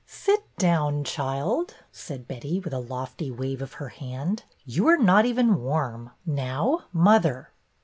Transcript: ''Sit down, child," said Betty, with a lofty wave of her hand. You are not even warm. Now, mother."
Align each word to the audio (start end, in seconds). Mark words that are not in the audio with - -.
''Sit 0.23 0.41
down, 0.57 1.03
child," 1.03 1.75
said 1.91 2.27
Betty, 2.27 2.59
with 2.59 2.73
a 2.73 2.79
lofty 2.79 3.29
wave 3.29 3.61
of 3.61 3.73
her 3.73 3.89
hand. 3.89 4.45
You 4.65 4.87
are 4.87 4.97
not 4.97 5.27
even 5.27 5.61
warm. 5.61 6.09
Now, 6.25 6.85
mother." 6.91 7.51